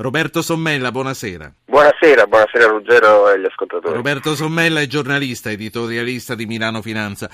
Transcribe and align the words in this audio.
Roberto 0.00 0.42
Sommella, 0.42 0.92
buonasera. 0.92 1.52
Buonasera, 1.66 2.26
buonasera 2.26 2.66
Ruggero 2.68 3.32
e 3.32 3.40
gli 3.40 3.44
ascoltatori. 3.44 3.96
Roberto 3.96 4.36
Sommella 4.36 4.78
è 4.78 4.86
giornalista, 4.86 5.50
editorialista 5.50 6.36
di 6.36 6.46
Milano 6.46 6.82
Finanza. 6.82 7.28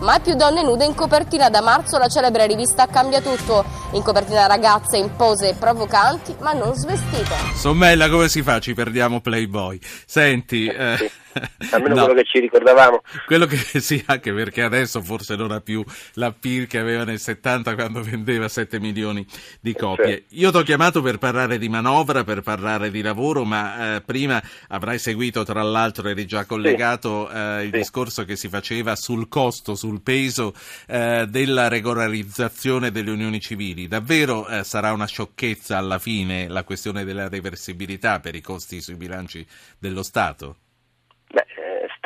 Mai 0.00 0.20
più 0.20 0.32
donne 0.32 0.62
nude 0.62 0.86
in 0.86 0.94
copertina 0.94 1.50
da 1.50 1.60
marzo 1.60 1.98
la 1.98 2.08
celebre 2.08 2.46
rivista 2.46 2.86
Cambia 2.86 3.20
Tutto. 3.20 3.66
In 3.92 4.02
copertina 4.02 4.46
ragazze 4.46 4.96
in 4.96 5.14
pose 5.14 5.56
provocanti 5.60 6.36
ma 6.40 6.54
non 6.54 6.72
svestite. 6.72 7.34
Sommella, 7.54 8.08
come 8.08 8.30
si 8.30 8.40
fa? 8.40 8.60
Ci 8.60 8.72
perdiamo 8.72 9.20
Playboy. 9.20 9.78
Senti, 10.06 10.68
eh, 10.68 10.94
sì. 10.96 11.10
almeno 11.72 11.94
no. 11.94 12.04
quello 12.04 12.20
che 12.20 12.26
ci 12.26 12.40
ricordavamo. 12.40 13.02
Quello 13.26 13.46
che 13.46 13.56
sì, 13.80 14.02
anche 14.06 14.32
perché 14.32 14.62
adesso 14.62 15.02
forse 15.02 15.36
non 15.36 15.50
ha 15.50 15.60
più 15.60 15.84
la 16.14 16.32
PIL 16.32 16.66
che 16.66 16.78
aveva 16.78 17.04
nel 17.04 17.18
70 17.18 17.74
quando 17.74 18.02
vendeva 18.02 18.48
7 18.48 18.80
milioni 18.80 19.26
di 19.60 19.74
copie. 19.74 20.24
Sì. 20.28 20.40
Io 20.40 20.50
ti 20.50 20.56
ho 20.56 20.62
chiamato 20.62 21.02
per 21.02 21.18
parlare 21.18 21.58
di 21.58 21.68
manovra, 21.68 22.24
per 22.24 22.40
parlare 22.40 22.90
di 22.90 23.02
lavoro, 23.02 23.44
ma 23.44 23.96
eh, 23.96 24.00
prima 24.00 24.42
avrai 24.68 24.98
seguito, 24.98 25.44
tra 25.44 25.62
l'altro, 25.62 26.08
eri 26.08 26.26
già 26.26 26.44
collegato 26.44 27.28
sì. 27.30 27.36
eh, 27.36 27.62
il 27.64 27.70
discorso 27.70 28.24
che 28.24 28.36
si 28.36 28.48
faceva 28.48 28.96
sul 28.96 29.28
costo, 29.28 29.74
sul 29.74 30.00
peso 30.00 30.54
eh, 30.86 31.26
della 31.28 31.68
regolarizzazione 31.68 32.90
delle 32.90 33.10
unioni 33.10 33.40
civili. 33.40 33.88
Davvero 33.88 34.46
eh, 34.48 34.64
sarà 34.64 34.92
una 34.92 35.06
sciocchezza 35.06 35.76
alla 35.76 35.98
fine 35.98 36.48
la 36.48 36.64
questione 36.64 37.04
della 37.04 37.28
reversibilità 37.28 38.20
per 38.20 38.34
i 38.34 38.40
costi 38.40 38.80
sui 38.80 38.96
bilanci 38.96 39.46
dello 39.78 40.02
Stato? 40.02 40.56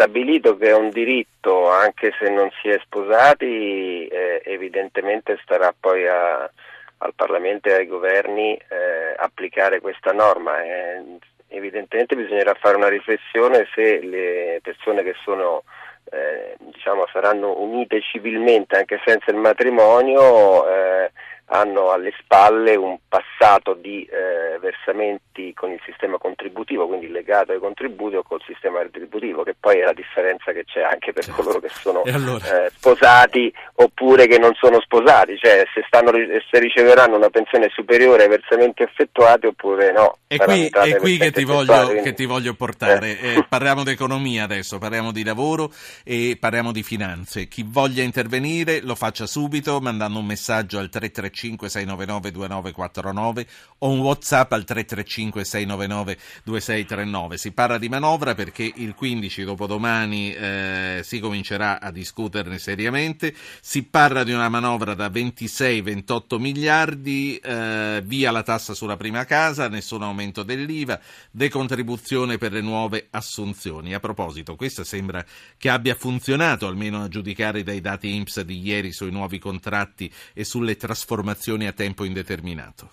Stabilito 0.03 0.57
che 0.57 0.71
è 0.71 0.75
un 0.75 0.91
diritto, 0.91 1.69
anche 1.69 2.13
se 2.19 2.29
non 2.29 2.51
si 2.61 2.69
è 2.69 2.79
sposati, 2.83 4.09
eh, 4.09 4.43
evidentemente 4.45 5.39
starà 5.45 5.73
poi 5.79 6.09
a, 6.09 6.51
al 6.99 7.15
Parlamento 7.15 7.69
e 7.69 7.75
ai 7.75 7.87
governi 7.87 8.55
eh, 8.55 9.15
applicare 9.17 9.81
questa 9.81 10.11
norma. 10.11 10.61
Eh, 10.61 11.19
evidentemente 11.49 12.17
bisognerà 12.17 12.55
fare 12.55 12.77
una 12.77 12.89
riflessione 12.89 13.69
se 13.75 14.01
le 14.01 14.59
persone 14.61 15.05
che 15.05 15.15
sono, 15.23 15.63
eh, 16.11 16.57
diciamo, 16.59 17.07
saranno 17.13 17.61
unite 17.61 18.01
civilmente 18.01 18.77
anche 18.77 19.01
senza 19.05 19.31
il 19.31 19.37
matrimonio 19.37 20.69
eh, 20.69 21.13
hanno 21.47 21.91
alle 21.91 22.13
spalle 22.19 22.77
un 22.77 22.99
passato 23.09 23.75
di 23.75 24.05
eh, 24.05 24.59
versamenti 24.59 25.53
con 25.55 25.71
il 25.71 25.81
sistema 25.85 26.17
contributivo, 26.19 26.87
quindi 26.87 27.09
legato 27.09 27.53
ai 27.53 27.59
contributi 27.59 28.17
o 28.17 28.23
col 28.23 28.43
sistema 28.47 28.81
retributivo, 28.81 29.43
che 29.43 29.55
poi 29.59 29.81
è 29.81 29.85
la 29.85 29.93
differenza 29.93 30.53
che 30.53 30.65
c'è 30.65 30.83
anche 30.83 31.13
per 31.13 31.25
certo. 31.25 31.43
coloro 31.43 31.61
che 31.61 31.69
sono 31.69 32.03
allora? 32.07 32.65
eh, 32.65 32.71
sposati 32.71 33.53
oppure 33.75 34.27
che 34.27 34.39
non 34.39 34.55
sono 34.55 34.81
sposati, 34.81 35.37
cioè 35.37 35.65
se, 35.75 35.83
stanno, 35.87 36.13
se, 36.13 36.59
riceveranno 36.59 37.17
una 37.17 37.31
pensione 37.31 37.69
superiore 37.71 38.25
ai 38.25 38.29
versamenti 38.29 38.83
effettuati 38.83 39.47
oppure 39.47 39.93
no. 39.93 40.19
È 40.27 40.39
qui, 40.39 40.69
è 40.69 40.97
qui 40.97 41.19
che, 41.19 41.33
ti 41.33 41.45
voglio, 41.45 41.85
quindi... 41.85 42.03
che, 42.03 42.15
ti 42.15 42.25
voglio, 42.25 42.55
portare. 42.55 43.19
Eh. 43.19 43.35
Eh, 43.35 43.47
parliamo 43.49 43.85
di 43.85 43.91
economia 43.91 44.45
adesso, 44.45 44.79
parliamo 44.79 45.13
di 45.13 45.25
lavoro 45.25 45.71
e 46.05 46.37
parliamo 46.41 46.73
di 46.73 46.83
finanze. 46.83 47.49
Chi 47.49 47.65
voglia 47.67 48.03
intervenire 48.03 48.81
lo 48.81 48.95
faccia 48.95 49.27
subito 49.27 49.81
mandando 49.81 50.19
un 50.19 50.27
messaggio 50.27 50.79
al 50.79 50.89
335 50.89 51.32
335 51.33 51.69
699 51.69 52.31
2949 52.31 53.47
o 53.79 53.89
un 53.91 54.01
WhatsApp 54.01 54.53
al 54.53 54.65
335 54.65 55.45
699 55.45 56.19
2639. 56.45 57.37
Si 57.39 57.53
parla 57.53 57.79
di 57.79 57.89
manovra 57.89 58.35
perché 58.35 58.71
il 58.77 58.95
15 58.95 59.45
dopodomani 59.45 60.33
eh, 60.33 61.01
si 61.03 61.19
comincerà 61.19 61.81
a 61.81 61.91
discuterne 61.91 62.59
seriamente. 62.59 63.35
Si 63.61 63.83
parla 63.85 64.23
di 64.23 64.33
una 64.33 64.49
manovra 64.49 64.95
da 64.95 65.09
26-28 65.09 66.39
miliardi, 66.39 67.37
eh, 67.37 68.03
via 68.05 68.31
la 68.31 68.43
tassa 68.43 68.75
sulla 68.75 68.97
prima 68.97 69.25
casa, 69.25 69.69
nessun 69.69 70.03
aumento 70.03 70.43
dell'IVA, 70.43 71.01
decontribuzione 71.31 72.39
per 72.39 72.53
le 72.53 72.61
nuove 72.61 73.09
assunzioni. 73.11 73.95
A 73.95 74.01
proposito, 74.01 74.55
questa 74.55 74.85
sembra 74.85 75.25
che 75.57 75.71
abbia 75.71 75.95
funzionato, 75.95 76.67
almeno 76.67 77.03
a 77.03 77.09
giudicare 77.09 77.63
dai 77.63 77.81
dati 77.81 78.15
INPS 78.15 78.43
di 78.43 78.61
ieri 78.61 78.93
sui 78.93 79.11
nuovi 79.11 79.39
contratti 79.39 80.13
e 80.35 80.45
sulle 80.45 80.77
trasformazioni 80.77 81.22
trasformazioni 81.23 81.67
a 81.67 81.73
tempo 81.73 82.05
indeterminato. 82.05 82.91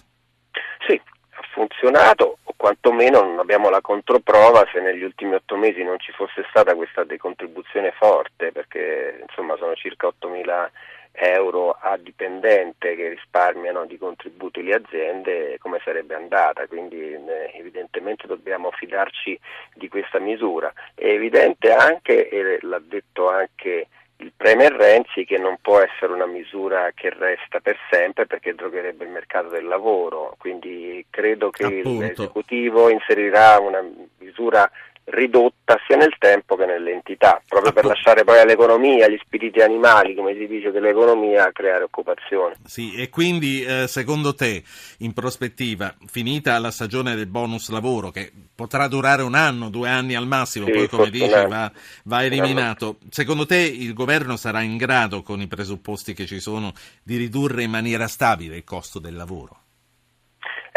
Sì, 0.87 0.93
ha 1.31 1.41
funzionato, 1.51 2.37
o 2.43 2.53
quantomeno 2.55 3.21
non 3.23 3.39
abbiamo 3.39 3.69
la 3.69 3.81
controprova 3.81 4.65
se 4.71 4.79
negli 4.79 5.03
ultimi 5.03 5.33
otto 5.33 5.57
mesi 5.57 5.83
non 5.83 5.99
ci 5.99 6.11
fosse 6.11 6.45
stata 6.49 6.75
questa 6.75 7.03
decontribuzione 7.03 7.91
forte, 7.91 8.51
perché 8.51 9.25
insomma 9.27 9.55
sono 9.57 9.73
circa 9.73 10.07
8 10.07 10.29
mila 10.29 10.69
euro 11.11 11.71
a 11.71 11.97
dipendente 11.97 12.95
che 12.95 13.09
risparmiano 13.09 13.85
di 13.85 13.97
contributi 13.97 14.63
le 14.63 14.75
aziende, 14.75 15.57
come 15.59 15.81
sarebbe 15.83 16.13
andata, 16.13 16.67
quindi 16.67 16.97
eh, 16.97 17.51
evidentemente 17.55 18.27
dobbiamo 18.27 18.71
fidarci 18.71 19.37
di 19.73 19.89
questa 19.89 20.19
misura. 20.19 20.71
È 20.93 21.07
evidente 21.07 21.73
anche, 21.73 22.29
e 22.29 22.59
l'ha 22.61 22.79
detto 22.79 23.27
anche 23.27 23.87
il 24.21 24.33
Premier 24.35 24.73
Renzi 24.73 25.23
che 25.25 25.37
non 25.37 25.57
può 25.61 25.79
essere 25.79 26.11
una 26.11 26.25
misura 26.25 26.91
che 26.93 27.09
resta 27.09 27.59
per 27.61 27.77
sempre 27.89 28.25
perché 28.25 28.53
drogherebbe 28.53 29.05
il 29.05 29.11
mercato 29.11 29.47
del 29.47 29.65
lavoro, 29.65 30.35
quindi 30.37 31.05
credo 31.09 31.49
che 31.49 31.63
Appunto. 31.63 32.01
l'esecutivo 32.01 32.89
inserirà 32.89 33.59
una 33.59 33.81
misura 34.17 34.69
ridotta 35.11 35.77
sia 35.85 35.97
nel 35.97 36.15
tempo 36.17 36.55
che 36.55 36.65
nell'entità, 36.65 37.41
proprio 37.47 37.71
per 37.71 37.85
lasciare 37.85 38.23
poi 38.23 38.39
all'economia, 38.39 39.05
agli 39.05 39.19
spiriti 39.23 39.61
animali, 39.61 40.15
come 40.15 40.35
si 40.35 40.47
dice, 40.47 40.71
dell'economia, 40.71 41.51
creare 41.51 41.83
occupazione. 41.83 42.55
Sì, 42.65 42.95
e 42.95 43.09
quindi 43.09 43.63
eh, 43.63 43.87
secondo 43.87 44.33
te, 44.33 44.63
in 44.99 45.13
prospettiva, 45.13 45.93
finita 46.07 46.57
la 46.59 46.71
stagione 46.71 47.15
del 47.15 47.27
bonus 47.27 47.69
lavoro, 47.69 48.11
che 48.11 48.31
potrà 48.55 48.87
durare 48.87 49.21
un 49.21 49.35
anno, 49.35 49.69
due 49.69 49.89
anni 49.89 50.15
al 50.15 50.27
massimo, 50.27 50.65
sì, 50.65 50.71
poi 50.71 50.87
come 50.87 51.09
dici 51.09 51.27
va, 51.29 51.71
va 52.03 52.23
eliminato, 52.23 52.97
secondo 53.09 53.45
te 53.45 53.57
il 53.57 53.93
governo 53.93 54.35
sarà 54.35 54.61
in 54.61 54.77
grado, 54.77 55.21
con 55.21 55.41
i 55.41 55.47
presupposti 55.47 56.13
che 56.13 56.25
ci 56.25 56.39
sono, 56.39 56.73
di 57.03 57.17
ridurre 57.17 57.63
in 57.63 57.71
maniera 57.71 58.07
stabile 58.07 58.57
il 58.57 58.63
costo 58.63 58.99
del 58.99 59.15
lavoro? 59.15 59.63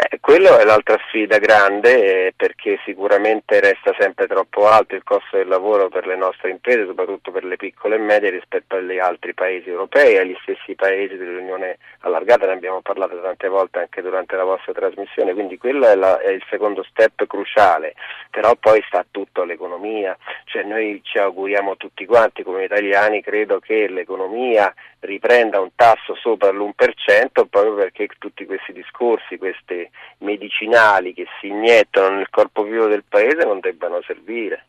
Eh, 0.09 0.19
quello 0.19 0.57
è 0.57 0.65
l'altra 0.65 0.97
sfida 1.07 1.37
grande 1.37 2.27
eh, 2.27 2.33
perché 2.35 2.79
sicuramente 2.83 3.59
resta 3.59 3.95
sempre 3.97 4.27
troppo 4.27 4.67
alto 4.67 4.95
il 4.95 5.03
costo 5.03 5.37
del 5.37 5.47
lavoro 5.47 5.87
per 5.87 6.07
le 6.07 6.15
nostre 6.15 6.49
imprese, 6.49 6.85
soprattutto 6.85 7.31
per 7.31 7.45
le 7.45 7.55
piccole 7.55 7.95
e 7.95 7.99
medie 7.99 8.31
rispetto 8.31 8.75
agli 8.75 8.97
altri 8.97 9.33
paesi 9.33 9.69
europei, 9.69 10.17
agli 10.17 10.35
stessi 10.41 10.75
paesi 10.75 11.15
dell'Unione 11.15 11.77
allargata, 11.99 12.47
ne 12.47 12.53
abbiamo 12.53 12.81
parlato 12.81 13.21
tante 13.21 13.47
volte 13.47 13.79
anche 13.79 14.01
durante 14.01 14.35
la 14.35 14.43
vostra 14.43 14.73
trasmissione, 14.73 15.33
quindi 15.33 15.57
quello 15.57 15.87
è, 15.87 15.95
la, 15.95 16.19
è 16.19 16.29
il 16.29 16.43
secondo 16.49 16.83
step 16.83 17.25
cruciale, 17.25 17.93
però 18.29 18.55
poi 18.55 18.83
sta 18.87 19.05
tutto 19.09 19.43
l'economia, 19.43 20.17
cioè 20.45 20.63
noi 20.63 21.01
ci 21.03 21.17
auguriamo 21.17 21.77
tutti 21.77 22.05
quanti 22.05 22.43
come 22.43 22.65
italiani, 22.65 23.21
credo 23.21 23.59
che 23.59 23.87
l'economia 23.87 24.73
riprenda 25.01 25.59
un 25.59 25.69
tasso 25.75 26.15
sopra 26.15 26.49
l'1% 26.51 27.45
proprio 27.49 27.75
perché 27.75 28.07
tutti 28.17 28.45
questi 28.45 28.73
discorsi, 28.73 29.37
questi 29.37 29.89
medicinali 30.19 31.13
che 31.13 31.25
si 31.39 31.47
iniettano 31.47 32.15
nel 32.15 32.29
corpo 32.29 32.63
vivo 32.63 32.87
del 32.87 33.03
paese 33.07 33.45
non 33.45 33.59
debbano 33.59 34.01
servire. 34.05 34.65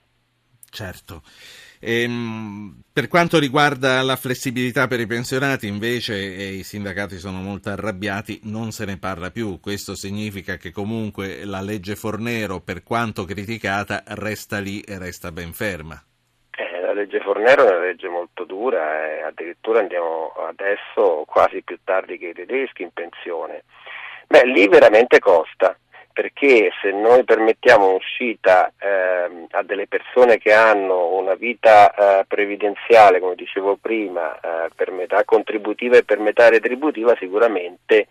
Certo. 0.71 1.23
Ehm, 1.81 2.81
per 2.93 3.09
quanto 3.09 3.39
riguarda 3.39 4.03
la 4.03 4.17
flessibilità 4.17 4.87
per 4.87 5.01
i 5.01 5.07
pensionati, 5.07 5.67
invece, 5.67 6.17
i 6.17 6.63
sindacati 6.63 7.19
sono 7.19 7.41
molto 7.41 7.69
arrabbiati, 7.69 8.41
non 8.45 8.73
se 8.73 8.85
ne 8.85 8.99
parla 8.99 9.31
più. 9.31 9.61
Questo 9.61 9.95
significa 9.95 10.57
che 10.57 10.73
comunque 10.73 11.45
la 11.45 11.61
legge 11.61 11.95
Fornero, 11.95 12.61
per 12.61 12.83
quanto 12.83 13.25
criticata, 13.25 14.03
resta 14.07 14.59
lì 14.59 14.81
e 14.81 14.99
resta 14.99 15.31
ben 15.31 15.53
ferma 15.53 16.03
legge 16.95 17.21
Fornero 17.21 17.67
è 17.67 17.71
una 17.71 17.85
legge 17.85 18.09
molto 18.09 18.45
dura 18.45 19.07
e 19.07 19.23
addirittura 19.23 19.81
andiamo 19.81 20.33
adesso 20.49 21.25
quasi 21.27 21.63
più 21.63 21.79
tardi 21.85 22.17
che 22.17 22.29
i 22.29 22.33
tedeschi 22.33 22.83
in 22.83 22.91
pensione. 22.93 23.65
Beh, 24.27 24.45
lì 24.47 24.67
veramente 24.69 25.19
costa, 25.19 25.77
perché 26.13 26.71
se 26.81 26.93
noi 26.93 27.25
permettiamo 27.25 27.89
un'uscita 27.89 28.73
eh, 28.79 29.47
a 29.51 29.63
delle 29.63 29.87
persone 29.87 30.39
che 30.39 30.53
hanno 30.53 31.15
una 31.17 31.35
vita 31.35 31.93
eh, 31.93 32.25
previdenziale, 32.27 33.21
come 33.21 33.35
dicevo 33.35 33.77
prima, 33.81 34.35
eh, 34.39 34.71
per 34.75 34.91
metà 34.93 35.25
contributiva 35.25 35.97
e 35.97 36.05
per 36.05 36.21
metà 36.21 36.49
retributiva, 36.49 37.17
sicuramente 37.19 38.07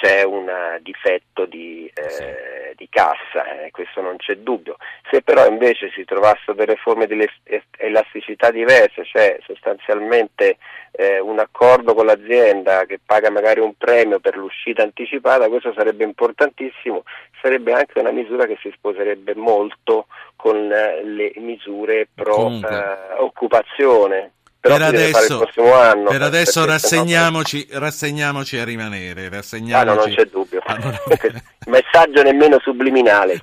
c'è 0.00 0.22
un 0.22 0.50
difetto 0.80 1.44
di, 1.44 1.90
eh, 1.92 2.72
di 2.74 2.88
cassa, 2.88 3.64
eh, 3.64 3.70
questo 3.70 4.00
non 4.00 4.16
c'è 4.16 4.36
dubbio. 4.36 4.76
Se 5.10 5.20
però 5.20 5.46
invece 5.46 5.90
si 5.90 6.04
trovassero 6.04 6.54
delle 6.54 6.76
forme 6.76 7.06
di 7.06 7.28
elasticità 7.76 8.50
diverse, 8.50 9.04
cioè 9.04 9.38
sostanzialmente 9.44 10.56
eh, 10.92 11.20
un 11.20 11.38
accordo 11.38 11.94
con 11.94 12.06
l'azienda 12.06 12.86
che 12.86 12.98
paga 13.04 13.30
magari 13.30 13.60
un 13.60 13.74
premio 13.76 14.20
per 14.20 14.36
l'uscita 14.36 14.82
anticipata, 14.82 15.48
questo 15.48 15.74
sarebbe 15.74 16.04
importantissimo, 16.04 17.02
sarebbe 17.42 17.72
anche 17.72 17.98
una 17.98 18.10
misura 18.10 18.46
che 18.46 18.56
si 18.62 18.72
sposerebbe 18.74 19.34
molto 19.34 20.06
con 20.36 20.72
eh, 20.72 21.04
le 21.04 21.32
misure 21.36 22.08
pro 22.14 22.48
eh, 22.48 23.18
occupazione 23.18 24.32
per 24.60 24.82
adesso, 24.82 25.48
per 25.54 26.20
adesso 26.20 26.66
rassegniamoci, 26.66 27.66
rassegniamoci, 27.70 28.58
a 28.58 28.64
rimanere. 28.64 29.30
Rassegniamoci, 29.30 29.88
ah, 29.88 29.94
no, 29.94 30.04
non 30.04 30.14
c'è 30.14 30.24
dubbio. 30.26 30.62
Il 30.66 31.42
messaggio 31.66 32.22
nemmeno 32.22 32.58
subliminale. 32.60 33.40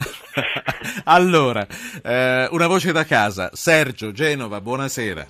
allora, 1.06 1.66
eh, 2.04 2.48
una 2.52 2.68
voce 2.68 2.92
da 2.92 3.04
casa. 3.04 3.50
Sergio, 3.54 4.12
Genova, 4.12 4.62
buonasera. 4.62 5.25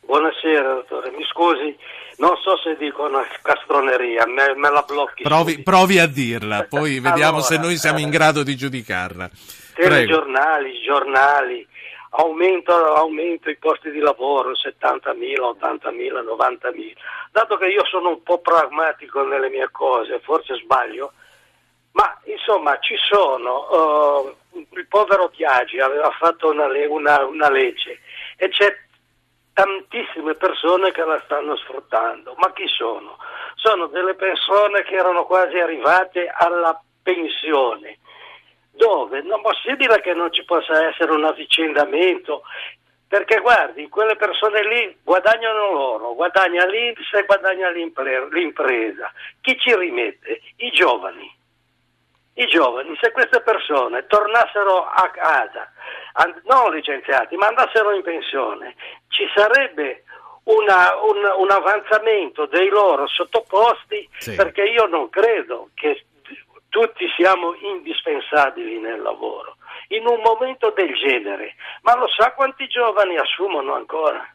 Buonasera, 0.00 0.72
dottore. 0.72 1.10
Mi 1.10 1.24
scusi, 1.24 1.76
non 2.16 2.34
so 2.42 2.56
se 2.56 2.76
dico 2.78 3.06
una 3.06 3.22
castroneria, 3.42 4.24
me, 4.26 4.54
me 4.56 4.70
la 4.70 4.82
blocchi. 4.88 5.24
Provi, 5.24 5.62
provi, 5.62 5.98
a 5.98 6.06
dirla, 6.06 6.64
poi 6.66 7.00
vediamo 7.00 7.36
allora, 7.36 7.42
se 7.42 7.58
noi 7.58 7.76
siamo 7.76 7.98
in 7.98 8.08
grado 8.08 8.42
di 8.42 8.56
giudicarla. 8.56 9.28
Telegiornali, 9.74 10.80
giornali, 10.80 11.68
aumento, 12.18 12.72
aumento 12.94 13.48
i 13.48 13.56
posti 13.56 13.90
di 13.90 14.00
lavoro, 14.00 14.52
70.000, 14.52 15.38
80.000, 15.60 16.24
90.000. 16.24 16.92
Dato 17.30 17.56
che 17.56 17.66
io 17.66 17.84
sono 17.86 18.10
un 18.10 18.22
po' 18.22 18.38
pragmatico 18.38 19.22
nelle 19.22 19.48
mie 19.48 19.68
cose, 19.70 20.20
forse 20.20 20.56
sbaglio, 20.56 21.12
ma 21.92 22.18
insomma 22.24 22.78
ci 22.80 22.96
sono, 22.96 23.68
uh, 23.70 24.36
il 24.70 24.86
povero 24.88 25.28
Chiagi 25.28 25.78
aveva 25.78 26.10
fatto 26.10 26.50
una, 26.50 26.66
una, 26.88 27.24
una 27.24 27.50
legge 27.50 28.00
e 28.36 28.48
c'è 28.48 28.76
tantissime 29.52 30.34
persone 30.34 30.90
che 30.90 31.04
la 31.04 31.20
stanno 31.24 31.56
sfruttando. 31.56 32.34
Ma 32.38 32.52
chi 32.52 32.66
sono? 32.66 33.16
Sono 33.54 33.86
delle 33.86 34.14
persone 34.14 34.82
che 34.82 34.94
erano 34.94 35.24
quasi 35.24 35.58
arrivate 35.58 36.28
alla 36.28 36.80
pensione. 37.02 37.98
Dove? 38.78 39.22
Non 39.22 39.40
è 39.40 39.42
possibile 39.42 40.00
che 40.00 40.14
non 40.14 40.32
ci 40.32 40.44
possa 40.44 40.88
essere 40.88 41.10
un 41.10 41.24
avvicendamento, 41.24 42.42
perché 43.08 43.40
guardi, 43.40 43.88
quelle 43.88 44.14
persone 44.14 44.62
lì 44.62 44.96
guadagnano 45.02 45.72
loro, 45.72 46.14
guadagna 46.14 46.64
l'Inps 46.64 47.12
e 47.12 47.24
guadagna 47.24 47.70
l'impresa. 47.70 49.12
Chi 49.40 49.58
ci 49.58 49.74
rimette? 49.74 50.40
I 50.58 50.70
giovani. 50.70 51.36
I 52.34 52.46
giovani, 52.46 52.96
se 53.00 53.10
queste 53.10 53.40
persone 53.40 54.06
tornassero 54.06 54.86
a 54.86 55.10
casa, 55.10 55.72
non 56.44 56.72
licenziati, 56.72 57.34
ma 57.34 57.48
andassero 57.48 57.90
in 57.90 58.02
pensione, 58.02 58.76
ci 59.08 59.28
sarebbe 59.34 60.04
una, 60.44 60.94
un, 61.02 61.16
un, 61.36 61.50
avanzamento 61.50 62.46
dei 62.46 62.68
loro 62.68 63.08
sottoposti 63.08 64.08
sì. 64.18 64.34
perché 64.36 64.62
io 64.62 64.86
non 64.86 65.10
credo 65.10 65.70
che 65.74 66.04
tutti 66.68 67.06
siamo 67.16 67.54
indispensabili 67.54 68.78
nel 68.78 69.00
lavoro. 69.00 69.56
In 69.88 70.06
un 70.06 70.20
momento 70.20 70.72
del 70.76 70.94
genere, 70.94 71.54
ma 71.82 71.96
lo 71.96 72.08
sa 72.08 72.32
quanti 72.32 72.66
giovani 72.66 73.16
assumono 73.16 73.74
ancora? 73.74 74.26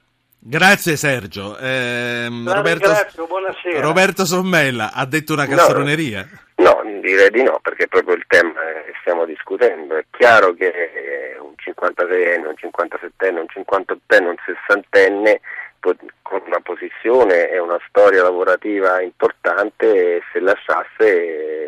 Grazie 0.45 0.97
Sergio. 0.97 1.57
Eh, 1.57 2.27
Roberto, 2.27 3.25
buonasera. 3.27 3.80
Roberto 3.80 4.25
Sommella 4.25 4.91
ha 4.94 5.06
detto 5.06 5.33
una 5.33 5.45
castroneria? 5.45 6.27
No, 6.56 6.81
no, 6.83 7.00
direi 7.00 7.30
di 7.30 7.44
no, 7.44 7.59
perché 7.62 7.85
è 7.85 7.88
proprio 7.88 8.15
il 8.15 8.25
tema 8.27 8.59
che 8.85 8.94
stiamo 9.00 9.24
discutendo. 9.25 9.95
È 9.95 10.03
chiaro 10.12 10.53
che 10.53 11.38
un 11.39 11.53
56enne, 11.57 12.45
un 12.45 12.56
57enne, 12.59 13.38
un 13.38 13.45
58enne, 13.53 14.25
un 14.25 14.35
60enne 14.45 15.39
con 16.21 16.41
una 16.45 16.62
posizione 16.62 17.50
e 17.50 17.59
una 17.59 17.80
storia 17.88 18.24
lavorativa 18.24 19.01
importante 19.01 20.21
se 20.31 20.39
lasciasse 20.39 21.62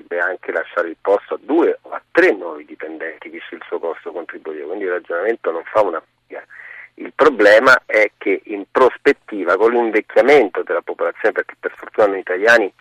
potrebbe 0.00 0.18
anche 0.18 0.52
lasciare 0.52 0.88
il 0.88 0.96
posto 1.00 1.34
a 1.34 1.38
due 1.40 1.78
o 1.82 1.90
a 1.90 2.02
tre 2.10 2.32
nuovi 2.32 2.64
dipendenti 2.64 3.28
visto 3.28 3.54
il 3.54 3.62
suo 3.66 3.78
costo 3.78 4.12
contributivo, 4.12 4.66
quindi 4.68 4.84
il 4.84 4.92
ragionamento 4.92 5.50
non 5.50 5.62
fa 5.64 5.82
una 5.82 6.02
piega. 6.26 6.44
Il 6.94 7.12
problema 7.14 7.82
è 7.86 8.10
che 8.18 8.40
in 8.44 8.64
prospettiva 8.70 9.56
con 9.56 9.72
l'invecchiamento 9.72 10.62
della 10.62 10.82
popolazione, 10.82 11.32
perché 11.32 11.54
per 11.58 11.72
fortuna 11.74 12.08
noi 12.08 12.20
italiani 12.20 12.72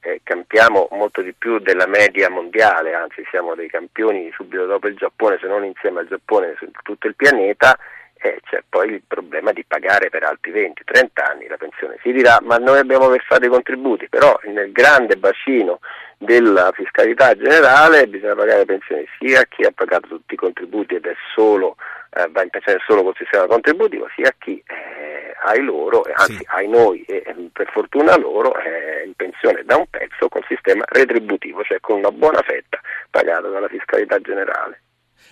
eh, 0.00 0.20
campiamo 0.22 0.88
molto 0.92 1.20
di 1.20 1.32
più 1.32 1.58
della 1.58 1.86
media 1.86 2.30
mondiale, 2.30 2.94
anzi 2.94 3.24
siamo 3.30 3.54
dei 3.54 3.68
campioni 3.68 4.30
subito 4.32 4.66
dopo 4.66 4.86
il 4.88 4.96
Giappone, 4.96 5.38
se 5.40 5.46
non 5.46 5.64
insieme 5.64 6.00
al 6.00 6.08
Giappone 6.08 6.54
su 6.58 6.70
tutto 6.82 7.06
il 7.06 7.16
pianeta, 7.16 7.76
eh, 8.26 8.40
c'è 8.48 8.62
poi 8.68 8.90
il 8.90 9.02
problema 9.06 9.52
di 9.52 9.64
pagare 9.64 10.10
per 10.10 10.22
altri 10.24 10.52
20-30 10.52 11.06
anni 11.14 11.46
la 11.46 11.56
pensione. 11.56 11.98
Si 12.02 12.12
dirà 12.12 12.38
ma 12.42 12.56
noi 12.56 12.78
abbiamo 12.78 13.08
versato 13.08 13.44
i 13.44 13.48
contributi, 13.48 14.08
però 14.08 14.38
nel 14.44 14.72
grande 14.72 15.16
bacino 15.16 15.80
della 16.18 16.72
fiscalità 16.72 17.34
generale 17.36 18.06
bisogna 18.06 18.34
pagare 18.34 18.64
pensioni 18.64 19.06
sia 19.18 19.40
a 19.40 19.44
chi 19.44 19.64
ha 19.64 19.72
pagato 19.74 20.08
tutti 20.08 20.34
i 20.34 20.38
contributi 20.38 20.94
ed 20.94 21.04
è 21.06 21.14
solo, 21.34 21.76
eh, 22.14 22.26
va 22.30 22.42
in 22.42 22.50
pensione 22.50 22.78
solo 22.86 23.02
col 23.02 23.16
sistema 23.16 23.46
contributivo, 23.46 24.08
sia 24.14 24.28
a 24.28 24.34
chi 24.38 24.62
eh, 24.66 25.34
ai 25.44 25.62
loro, 25.62 26.02
anzi 26.14 26.38
sì. 26.38 26.46
ai 26.48 26.68
noi 26.68 27.02
e 27.02 27.22
per 27.52 27.70
fortuna 27.70 28.16
loro 28.16 28.54
è 28.54 29.02
in 29.04 29.14
pensione 29.14 29.62
da 29.64 29.76
un 29.76 29.86
pezzo 29.88 30.28
col 30.28 30.44
sistema 30.48 30.84
retributivo, 30.88 31.62
cioè 31.62 31.80
con 31.80 31.98
una 31.98 32.10
buona 32.10 32.42
fetta 32.42 32.80
pagata 33.10 33.48
dalla 33.48 33.68
fiscalità 33.68 34.18
generale. 34.20 34.80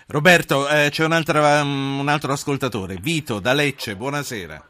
Roberto, 0.09 0.69
eh, 0.69 0.89
c'è 0.91 1.03
un 1.03 1.12
altro, 1.12 1.41
um, 1.41 2.01
un 2.01 2.09
altro 2.09 2.33
ascoltatore, 2.33 2.97
Vito 3.01 3.41
da 3.41 3.55
Lecce, 3.55 3.97
buonasera. 3.97 4.62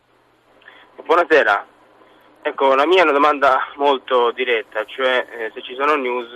Buonasera, 1.04 1.66
ecco 2.40 2.74
la 2.76 2.86
mia 2.86 3.00
è 3.00 3.02
una 3.02 3.12
domanda 3.12 3.72
molto 3.74 4.30
diretta, 4.30 4.84
cioè 4.84 5.26
eh, 5.28 5.50
se 5.52 5.60
ci 5.62 5.74
sono 5.74 5.96
news 5.96 6.30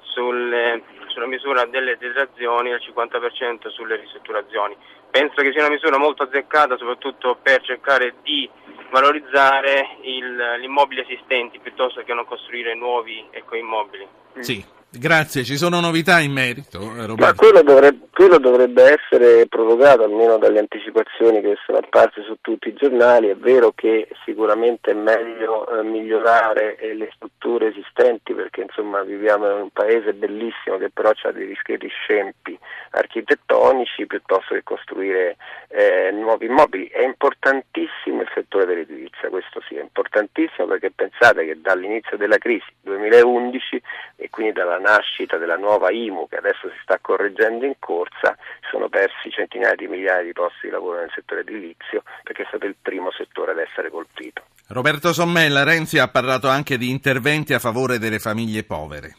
sulle, 0.00 0.82
sulla 1.06 1.26
misura 1.26 1.64
delle 1.66 1.96
detrazioni 1.96 2.72
al 2.72 2.80
50% 2.80 3.68
sulle 3.68 3.96
ristrutturazioni. 3.96 4.76
Penso 5.12 5.40
che 5.40 5.52
sia 5.52 5.64
una 5.64 5.72
misura 5.72 5.96
molto 5.96 6.24
azzeccata 6.24 6.76
soprattutto 6.76 7.38
per 7.40 7.62
cercare 7.62 8.16
di 8.24 8.50
valorizzare 8.90 9.98
il, 10.02 10.58
gli 10.60 10.64
immobili 10.64 11.02
esistenti 11.02 11.60
piuttosto 11.60 12.02
che 12.02 12.12
non 12.12 12.26
costruire 12.26 12.74
nuovi 12.74 13.24
ecco, 13.30 13.54
immobili. 13.54 14.06
Sì, 14.40 14.64
Grazie, 14.96 15.42
ci 15.42 15.56
sono 15.56 15.80
novità 15.80 16.20
in 16.20 16.30
merito? 16.30 16.78
Eh? 16.80 17.14
Ma 17.16 17.34
quello 17.34 17.62
dovrebbe, 17.62 18.06
quello 18.12 18.38
dovrebbe, 18.38 18.94
essere 18.94 19.46
provocato 19.48 20.04
almeno 20.04 20.38
dalle 20.38 20.60
anticipazioni 20.60 21.40
che 21.40 21.56
sono 21.66 21.78
apparse 21.78 22.22
su 22.22 22.36
tutti 22.40 22.68
i 22.68 22.74
giornali. 22.74 23.28
È 23.28 23.34
vero 23.34 23.72
che 23.74 24.08
sicuramente 24.24 24.92
è 24.92 24.94
meglio 24.94 25.66
eh, 25.66 25.82
migliorare 25.82 26.76
eh, 26.76 26.94
le 26.94 27.10
strutture 27.14 27.68
esistenti 27.68 28.34
perché 28.34 28.62
insomma 28.62 29.02
viviamo 29.02 29.50
in 29.50 29.62
un 29.62 29.70
paese 29.70 30.12
bellissimo 30.12 30.78
che 30.78 30.90
però 30.90 31.10
ha 31.10 31.32
dei 31.32 31.48
discreti 31.48 31.88
scempi 31.88 32.56
architettonici 32.90 34.06
piuttosto 34.06 34.54
che 34.54 34.62
costruire 34.62 35.36
eh, 35.68 36.12
nuovi 36.12 36.46
immobili. 36.46 36.86
È 36.86 37.02
importantissimo 37.02 38.22
il 38.22 38.30
settore 38.32 38.64
dell'edilizia, 38.66 39.28
questo 39.28 39.60
sì, 39.66 39.74
è 39.74 39.80
importantissimo 39.80 40.68
perché 40.68 40.92
pensate 40.92 41.44
che 41.44 41.60
dall'inizio 41.60 42.16
della 42.16 42.38
crisi 42.38 42.66
2011 42.82 43.82
e 44.24 44.30
quindi 44.30 44.54
dalla 44.54 44.78
nascita 44.78 45.36
della 45.36 45.58
nuova 45.58 45.90
IMU 45.90 46.26
che 46.28 46.36
adesso 46.36 46.70
si 46.70 46.78
sta 46.82 46.98
correggendo 46.98 47.66
in 47.66 47.74
corsa, 47.78 48.34
sono 48.70 48.88
persi 48.88 49.30
centinaia 49.30 49.74
di 49.74 49.86
migliaia 49.86 50.22
di 50.22 50.32
posti 50.32 50.60
di 50.62 50.70
lavoro 50.70 51.00
nel 51.00 51.12
settore 51.14 51.42
edilizio 51.42 52.02
perché 52.22 52.44
è 52.44 52.46
stato 52.48 52.64
il 52.64 52.74
primo 52.80 53.10
settore 53.12 53.52
ad 53.52 53.58
essere 53.58 53.90
colpito. 53.90 54.44
Roberto 54.68 55.12
Sommella, 55.12 55.62
Renzi 55.62 55.98
ha 55.98 56.08
parlato 56.08 56.48
anche 56.48 56.78
di 56.78 56.88
interventi 56.88 57.52
a 57.52 57.58
favore 57.58 57.98
delle 57.98 58.18
famiglie 58.18 58.64
povere. 58.64 59.14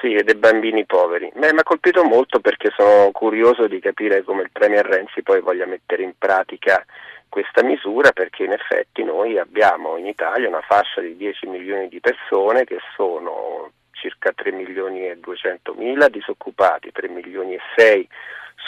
Sì, 0.00 0.14
e 0.14 0.22
dei 0.22 0.36
bambini 0.36 0.86
poveri. 0.86 1.30
mi 1.34 1.46
ha 1.46 1.62
colpito 1.62 2.02
molto 2.02 2.40
perché 2.40 2.70
sono 2.74 3.10
curioso 3.12 3.68
di 3.68 3.78
capire 3.78 4.22
come 4.22 4.40
il 4.40 4.50
Premier 4.50 4.86
Renzi 4.86 5.22
poi 5.22 5.42
voglia 5.42 5.66
mettere 5.66 6.02
in 6.02 6.14
pratica 6.16 6.82
questa 7.28 7.62
misura 7.62 8.12
perché 8.12 8.44
in 8.44 8.52
effetti 8.52 9.04
noi 9.04 9.36
abbiamo 9.36 9.98
in 9.98 10.06
Italia 10.06 10.48
una 10.48 10.62
fascia 10.62 11.02
di 11.02 11.14
10 11.14 11.46
milioni 11.46 11.88
di 11.88 12.00
persone 12.00 12.64
che 12.64 12.78
sono 12.96 13.70
circa 14.00 14.32
3 14.32 14.52
milioni 14.52 15.06
e 15.06 15.18
200 15.18 15.74
mila 15.74 16.08
disoccupati, 16.08 16.90
3 16.90 17.08
milioni 17.08 17.54
e 17.54 17.60
6 17.76 18.08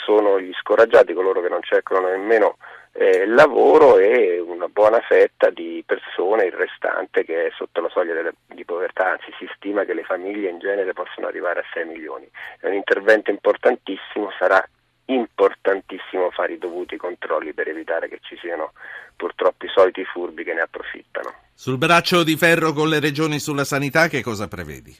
sono 0.05 0.39
gli 0.39 0.51
scoraggiati, 0.59 1.13
coloro 1.13 1.41
che 1.41 1.49
non 1.49 1.61
cercano 1.61 2.07
nemmeno 2.07 2.57
eh, 2.93 3.25
lavoro 3.25 3.97
e 3.97 4.39
una 4.39 4.67
buona 4.67 4.99
fetta 5.01 5.49
di 5.49 5.83
persone, 5.85 6.45
il 6.45 6.51
restante 6.51 7.23
che 7.23 7.47
è 7.47 7.51
sotto 7.55 7.81
la 7.81 7.89
soglia 7.89 8.13
delle, 8.13 8.35
di 8.47 8.65
povertà, 8.65 9.11
anzi 9.11 9.33
si 9.39 9.49
stima 9.55 9.83
che 9.83 9.93
le 9.93 10.03
famiglie 10.03 10.49
in 10.49 10.59
genere 10.59 10.93
possono 10.93 11.27
arrivare 11.27 11.61
a 11.61 11.65
6 11.73 11.85
milioni. 11.85 12.29
È 12.59 12.67
un 12.67 12.73
intervento 12.73 13.31
importantissimo, 13.31 14.31
sarà 14.37 14.63
importantissimo 15.05 16.29
fare 16.31 16.53
i 16.53 16.57
dovuti 16.57 16.95
controlli 16.97 17.53
per 17.53 17.67
evitare 17.67 18.07
che 18.07 18.19
ci 18.21 18.37
siano 18.37 18.73
purtroppo 19.15 19.65
i 19.65 19.69
soliti 19.69 20.03
furbi 20.05 20.43
che 20.43 20.53
ne 20.53 20.61
approfittano. 20.61 21.33
Sul 21.53 21.77
braccio 21.77 22.23
di 22.23 22.35
ferro 22.35 22.73
con 22.73 22.89
le 22.89 22.99
regioni 22.99 23.39
sulla 23.39 23.63
sanità 23.63 24.07
che 24.07 24.21
cosa 24.21 24.47
prevedi? 24.47 24.95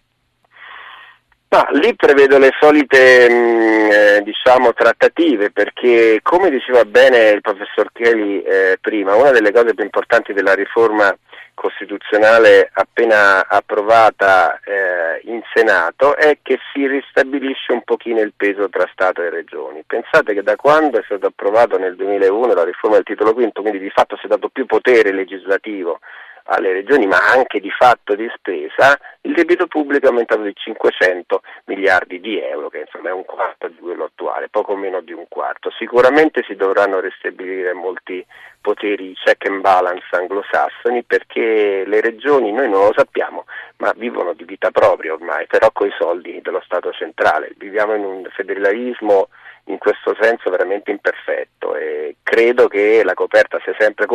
Ma 1.54 1.68
lì 1.74 1.96
prevedo 1.96 2.40
le 2.40 2.50
solite 2.60 3.30
mh, 3.30 3.34
mm, 3.36 3.92
eh, 3.92 4.22
diciamo, 4.24 4.74
trattative 4.74 5.52
perché 5.52 6.20
come 6.24 6.50
diceva 6.50 6.84
bene 6.84 7.30
il 7.30 7.42
professor 7.42 7.92
Cheli 7.94 8.42
eh, 8.42 8.80
prima, 8.82 9.14
una 9.14 9.30
delle 9.30 9.52
cose 9.52 9.76
più 9.76 9.84
importanti 9.84 10.34
della 10.34 10.56
riforma 10.56 11.16
costituzionale 11.54 12.72
appena 12.74 13.48
approvata 13.48 14.60
eh, 14.66 15.22
in 15.26 15.44
Senato 15.54 16.18
è 16.18 16.40
che 16.42 16.58
si 16.74 16.88
ristabilisce 16.88 17.72
un 17.72 17.84
pochino 17.84 18.20
il 18.22 18.34
peso 18.36 18.68
tra 18.70 18.90
Stato 18.92 19.22
e 19.22 19.30
Regioni. 19.30 19.84
Pensate 19.86 20.34
che 20.34 20.42
da 20.42 20.56
quando 20.56 20.98
è 20.98 21.04
stato 21.06 21.28
approvato 21.28 21.78
nel 21.78 21.96
2001 21.96 22.52
la 22.52 22.64
riforma 22.64 22.96
del 22.96 23.06
titolo 23.06 23.32
V, 23.32 23.52
quindi 23.52 23.78
di 23.78 23.92
fatto 23.92 24.18
si 24.18 24.26
è 24.26 24.28
dato 24.28 24.50
più 24.50 24.66
potere 24.66 25.14
legislativo 25.14 26.00
alle 26.46 26.74
regioni, 26.74 27.08
ma 27.08 27.18
anche 27.18 27.60
di 27.60 27.70
fatto 27.70 28.16
di 28.16 28.30
spesa, 28.36 28.98
il 29.22 29.34
debito 29.34 29.68
pubblico 29.68 30.06
è 30.06 30.10
aumentato 30.10 30.42
di 30.42 30.54
500 30.54 31.42
miliardi 31.66 32.20
di 32.20 32.40
euro, 32.40 32.70
che 32.70 32.80
insomma 32.80 33.10
è 33.10 33.14
un 33.14 33.26
quarto 33.26 33.68
di 33.68 33.78
quello 33.78 34.06
attuale, 34.06 34.50
poco 34.50 34.76
meno 34.76 35.02
di 35.02 35.14
un 35.14 35.26
quarto. 35.30 35.72
Sicuramente 35.72 36.44
si 36.46 36.56
dovranno 36.56 37.00
ristabilire 37.00 37.74
molti 37.74 38.26
poteri 38.60 39.14
check 39.14 39.46
and 39.48 39.62
balance 39.62 40.06
anglosassoni 40.12 41.04
perché 41.04 41.84
le 41.86 42.02
regioni, 42.02 42.52
noi 42.52 42.70
non 42.70 42.86
lo 42.86 42.94
sappiamo, 42.96 43.46
ma 43.78 43.94
vivono 43.96 44.34
di 44.34 44.46
vita 44.46 44.72
propria 44.72 45.14
ormai, 45.14 45.48
però 45.48 45.70
con 45.72 45.88
i 45.88 45.94
soldi 45.98 46.42
dello 46.42 46.62
Stato 46.64 46.92
centrale. 46.92 47.54
Viviamo 47.58 47.94
in 47.94 48.04
un 48.04 48.28
federalismo 48.32 49.30
in 49.66 49.78
questo 49.78 50.16
senso 50.20 50.50
veramente 50.50 50.92
imperfetto 50.92 51.76
e 51.76 52.18
credo 52.24 52.68
che 52.68 53.02
la 53.04 53.14
coperta 53.14 53.60
sia 53.64 53.76
sempre 53.78 54.08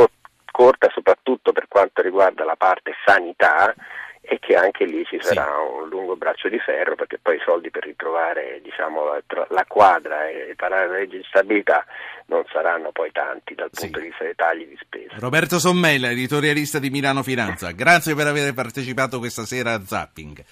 corta 0.51 0.91
riguarda 2.19 2.45
la 2.45 2.57
parte 2.57 2.95
sanità 3.05 3.73
e 4.21 4.39
che 4.41 4.57
anche 4.57 4.85
lì 4.85 5.05
ci 5.07 5.19
sarà 5.23 5.45
sì. 5.45 5.83
un 5.83 5.89
lungo 5.89 6.17
braccio 6.17 6.49
di 6.49 6.59
ferro 6.59 6.97
perché 6.97 7.19
poi 7.23 7.37
i 7.37 7.43
soldi 7.45 7.71
per 7.71 7.85
ritrovare 7.85 8.61
diciamo, 8.63 9.05
la, 9.05 9.47
la, 9.49 9.65
quadra 9.67 10.29
e 10.29 10.53
parare 10.55 10.89
la 10.89 10.99
legge 10.99 11.19
di 11.19 11.25
stabilità 11.29 11.87
non 12.27 12.45
saranno 12.53 12.91
poi 12.93 13.11
tanti 13.11 13.55
dal 13.55 13.71
punto 13.71 13.99
sì. 13.99 14.03
di 14.03 14.09
vista 14.11 14.25
dei 14.25 14.35
tagli 14.35 14.67
di 14.67 14.77
spesa. 14.79 15.15
Roberto 15.19 15.59
Sommella, 15.59 16.11
editorialista 16.11 16.79
di 16.79 16.91
Milano 16.91 17.23
Finanza, 17.23 17.71
grazie 17.71 18.15
per 18.15 18.27
aver 18.27 18.53
partecipato 18.53 19.19
questa 19.19 19.45
sera 19.45 19.73
a 19.73 19.81
Zapping. 19.83 20.45